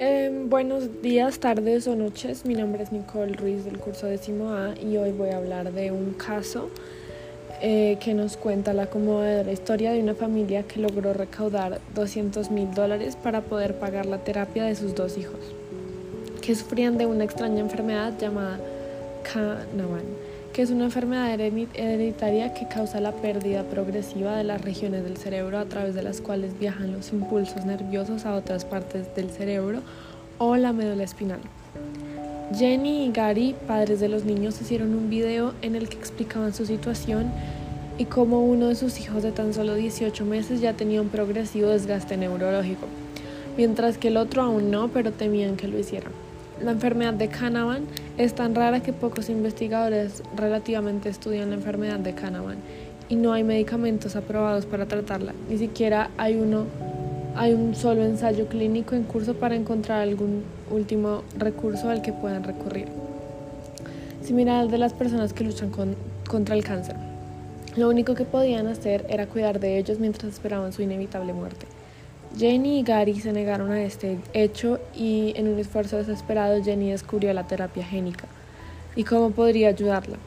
Buenos 0.00 1.02
días, 1.02 1.40
tardes 1.40 1.88
o 1.88 1.96
noches. 1.96 2.44
Mi 2.44 2.54
nombre 2.54 2.84
es 2.84 2.92
Nicole 2.92 3.32
Ruiz 3.32 3.64
del 3.64 3.78
curso 3.78 4.06
décimo 4.06 4.52
A 4.52 4.74
y 4.80 4.96
hoy 4.96 5.10
voy 5.10 5.30
a 5.30 5.38
hablar 5.38 5.72
de 5.72 5.90
un 5.90 6.14
caso 6.14 6.70
eh, 7.60 7.98
que 8.00 8.14
nos 8.14 8.36
cuenta 8.36 8.72
la 8.74 8.86
conmovedora 8.86 9.50
historia 9.50 9.90
de 9.90 10.00
una 10.00 10.14
familia 10.14 10.62
que 10.62 10.78
logró 10.78 11.14
recaudar 11.14 11.80
200 11.96 12.52
mil 12.52 12.72
dólares 12.72 13.16
para 13.16 13.40
poder 13.40 13.74
pagar 13.74 14.06
la 14.06 14.18
terapia 14.18 14.64
de 14.64 14.76
sus 14.76 14.94
dos 14.94 15.18
hijos, 15.18 15.40
que 16.42 16.54
sufrían 16.54 16.96
de 16.96 17.06
una 17.06 17.24
extraña 17.24 17.58
enfermedad 17.58 18.16
llamada 18.18 18.60
Canavan, 19.24 20.04
que 20.58 20.62
es 20.62 20.70
una 20.72 20.86
enfermedad 20.86 21.32
hereditaria 21.32 22.52
que 22.52 22.66
causa 22.66 23.00
la 23.00 23.12
pérdida 23.12 23.62
progresiva 23.62 24.36
de 24.36 24.42
las 24.42 24.60
regiones 24.60 25.04
del 25.04 25.16
cerebro 25.16 25.56
a 25.56 25.66
través 25.66 25.94
de 25.94 26.02
las 26.02 26.20
cuales 26.20 26.58
viajan 26.58 26.90
los 26.90 27.12
impulsos 27.12 27.64
nerviosos 27.64 28.26
a 28.26 28.34
otras 28.34 28.64
partes 28.64 29.14
del 29.14 29.30
cerebro 29.30 29.82
o 30.38 30.56
la 30.56 30.72
médula 30.72 31.04
espinal. 31.04 31.38
Jenny 32.52 33.04
y 33.04 33.12
Gary, 33.12 33.54
padres 33.68 34.00
de 34.00 34.08
los 34.08 34.24
niños, 34.24 34.60
hicieron 34.60 34.96
un 34.96 35.08
video 35.08 35.54
en 35.62 35.76
el 35.76 35.88
que 35.88 35.96
explicaban 35.96 36.52
su 36.52 36.66
situación 36.66 37.30
y 37.96 38.06
cómo 38.06 38.44
uno 38.44 38.66
de 38.66 38.74
sus 38.74 38.98
hijos 38.98 39.22
de 39.22 39.30
tan 39.30 39.54
solo 39.54 39.76
18 39.76 40.24
meses 40.24 40.60
ya 40.60 40.72
tenía 40.72 41.00
un 41.00 41.08
progresivo 41.08 41.68
desgaste 41.68 42.16
neurológico, 42.16 42.88
mientras 43.56 43.96
que 43.96 44.08
el 44.08 44.16
otro 44.16 44.42
aún 44.42 44.72
no, 44.72 44.88
pero 44.88 45.12
temían 45.12 45.56
que 45.56 45.68
lo 45.68 45.78
hiciera. 45.78 46.10
La 46.62 46.72
enfermedad 46.72 47.14
de 47.14 47.28
Canavan 47.28 47.84
es 48.16 48.34
tan 48.34 48.54
rara 48.54 48.80
que 48.80 48.92
pocos 48.92 49.28
investigadores 49.28 50.24
relativamente 50.36 51.08
estudian 51.08 51.50
la 51.50 51.54
enfermedad 51.54 52.00
de 52.00 52.14
Canavan 52.14 52.56
y 53.08 53.14
no 53.14 53.32
hay 53.32 53.44
medicamentos 53.44 54.16
aprobados 54.16 54.66
para 54.66 54.86
tratarla, 54.86 55.34
ni 55.48 55.56
siquiera 55.56 56.10
hay 56.18 56.36
uno 56.36 56.66
hay 57.36 57.52
un 57.52 57.76
solo 57.76 58.02
ensayo 58.02 58.48
clínico 58.48 58.96
en 58.96 59.04
curso 59.04 59.34
para 59.34 59.54
encontrar 59.54 60.00
algún 60.00 60.42
último 60.72 61.22
recurso 61.36 61.88
al 61.88 62.02
que 62.02 62.12
puedan 62.12 62.42
recurrir. 62.42 62.88
Similar 64.22 64.66
de 64.66 64.78
las 64.78 64.92
personas 64.92 65.32
que 65.32 65.44
luchan 65.44 65.70
contra 66.26 66.56
el 66.56 66.64
cáncer. 66.64 66.96
Lo 67.76 67.88
único 67.88 68.14
que 68.14 68.24
podían 68.24 68.66
hacer 68.66 69.06
era 69.08 69.26
cuidar 69.26 69.60
de 69.60 69.78
ellos 69.78 70.00
mientras 70.00 70.32
esperaban 70.32 70.72
su 70.72 70.82
inevitable 70.82 71.32
muerte. 71.32 71.66
Jenny 72.36 72.80
y 72.80 72.82
Gary 72.82 73.18
se 73.20 73.32
negaron 73.32 73.70
a 73.70 73.82
este 73.82 74.18
hecho 74.32 74.78
y 74.94 75.32
en 75.36 75.48
un 75.48 75.58
esfuerzo 75.58 75.96
desesperado 75.96 76.62
Jenny 76.62 76.90
descubrió 76.90 77.32
la 77.32 77.46
terapia 77.46 77.84
génica 77.84 78.26
y 78.94 79.04
cómo 79.04 79.30
podría 79.30 79.68
ayudarla. 79.68 80.18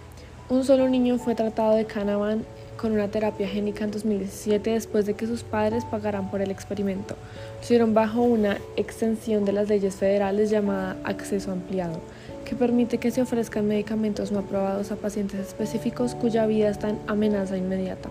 Un 0.49 0.63
solo 0.63 0.89
niño 0.89 1.17
fue 1.17 1.35
tratado 1.35 1.75
de 1.75 1.85
Canavan 1.85 2.43
con 2.75 2.93
una 2.93 3.09
terapia 3.09 3.47
génica 3.47 3.83
en 3.83 3.91
2017 3.91 4.71
después 4.71 5.05
de 5.05 5.13
que 5.13 5.27
sus 5.27 5.43
padres 5.43 5.85
pagaran 5.85 6.31
por 6.31 6.41
el 6.41 6.49
experimento. 6.49 7.15
Estuvieron 7.61 7.93
bajo 7.93 8.21
una 8.21 8.57
extensión 8.75 9.45
de 9.45 9.53
las 9.53 9.69
leyes 9.69 9.95
federales 9.95 10.49
llamada 10.49 10.97
acceso 11.03 11.51
ampliado, 11.51 11.99
que 12.43 12.55
permite 12.55 12.97
que 12.97 13.11
se 13.11 13.21
ofrezcan 13.21 13.67
medicamentos 13.67 14.31
no 14.31 14.39
aprobados 14.39 14.91
a 14.91 14.95
pacientes 14.95 15.39
específicos 15.39 16.15
cuya 16.15 16.47
vida 16.47 16.69
está 16.69 16.89
en 16.89 16.99
amenaza 17.07 17.55
inmediata. 17.55 18.09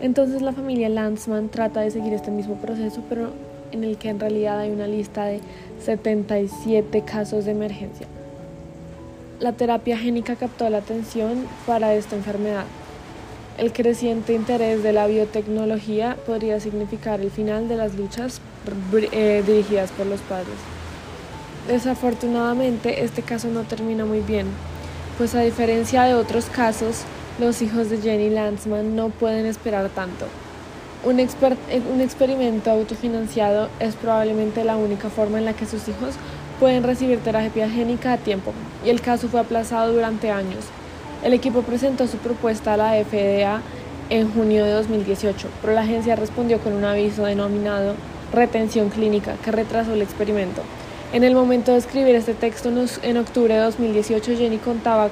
Entonces 0.00 0.42
la 0.42 0.52
familia 0.52 0.88
Lanzman 0.88 1.48
trata 1.48 1.80
de 1.80 1.90
seguir 1.90 2.12
este 2.12 2.30
mismo 2.30 2.54
proceso, 2.56 3.02
pero 3.08 3.30
en 3.72 3.84
el 3.84 3.98
que 3.98 4.08
en 4.08 4.20
realidad 4.20 4.60
hay 4.60 4.70
una 4.70 4.86
lista 4.86 5.24
de 5.24 5.40
77 5.84 7.02
casos 7.02 7.44
de 7.44 7.50
emergencia. 7.50 8.06
La 9.40 9.52
terapia 9.52 9.98
génica 9.98 10.36
captó 10.36 10.68
la 10.70 10.78
atención 10.78 11.46
para 11.66 11.94
esta 11.94 12.16
enfermedad, 12.16 12.64
el 13.58 13.72
creciente 13.72 14.34
interés 14.34 14.84
de 14.84 14.92
la 14.92 15.08
biotecnología 15.08 16.16
podría 16.26 16.60
significar 16.60 17.20
el 17.20 17.32
final 17.32 17.68
de 17.68 17.74
las 17.74 17.96
luchas 17.96 18.40
eh, 19.10 19.42
dirigidas 19.44 19.90
por 19.90 20.06
los 20.06 20.20
padres. 20.20 20.54
Desafortunadamente, 21.66 23.02
este 23.02 23.22
caso 23.22 23.48
no 23.48 23.62
termina 23.62 24.04
muy 24.04 24.20
bien, 24.20 24.46
pues 25.18 25.34
a 25.34 25.40
diferencia 25.40 26.04
de 26.04 26.14
otros 26.14 26.44
casos, 26.44 27.02
los 27.38 27.62
hijos 27.62 27.88
de 27.88 27.98
Jenny 27.98 28.30
Lanzman 28.30 28.96
no 28.96 29.10
pueden 29.10 29.46
esperar 29.46 29.88
tanto. 29.90 30.26
Un, 31.04 31.20
eh, 31.20 31.28
un, 31.92 32.00
experimento 32.00 32.70
autofinanciado 32.70 33.68
es 33.78 33.94
probablemente 33.94 34.64
la 34.64 34.76
única 34.76 35.08
forma 35.08 35.38
en 35.38 35.44
la 35.44 35.52
que 35.52 35.64
sus 35.64 35.86
hijos 35.86 36.14
pueden 36.58 36.82
recibir 36.82 37.20
terapia 37.20 37.70
génica 37.70 38.14
a 38.14 38.16
tiempo, 38.18 38.52
y 38.84 38.90
el 38.90 39.00
caso 39.00 39.28
fue 39.28 39.38
aplazado 39.38 39.92
durante 39.92 40.32
años. 40.32 40.64
El 41.22 41.32
equipo 41.32 41.62
presentó 41.62 42.08
su 42.08 42.16
propuesta 42.16 42.74
a 42.74 42.76
la 42.76 42.92
FDA 43.04 43.60
en 44.10 44.32
junio 44.32 44.64
de 44.64 44.72
2018, 44.72 45.48
pero 45.60 45.74
la 45.74 45.82
agencia 45.82 46.16
respondió 46.16 46.58
con 46.58 46.72
un 46.72 46.84
aviso 46.84 47.24
denominado 47.24 47.94
retención 48.32 48.88
clínica 48.88 49.36
que 49.44 49.52
retrasó 49.52 49.92
el 49.92 50.02
experimento. 50.02 50.62
En 51.12 51.24
el 51.24 51.34
momento 51.34 51.72
de 51.72 51.78
escribir 51.78 52.16
este 52.16 52.34
texto, 52.34 52.70
en 53.02 53.16
octubre 53.16 53.54
de 53.54 53.60
2018, 53.60 54.36
Jenny 54.36 54.58
contaba 54.58 55.08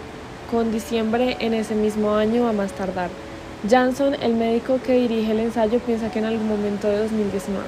con 0.50 0.72
diciembre 0.72 1.36
en 1.40 1.54
ese 1.54 1.74
mismo 1.74 2.14
año 2.14 2.48
a 2.48 2.52
más 2.52 2.72
tardar. 2.72 3.10
Janson, 3.68 4.14
el 4.14 4.34
médico 4.34 4.78
que 4.84 4.94
dirige 4.94 5.32
el 5.32 5.40
ensayo, 5.40 5.78
piensa 5.80 6.10
que 6.10 6.18
en 6.18 6.26
algún 6.26 6.48
momento 6.48 6.88
de 6.88 6.98
2019. 6.98 7.66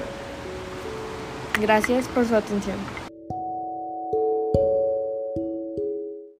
Gracias 1.61 2.07
por 2.07 2.25
su 2.27 2.35
atención. 2.35 2.77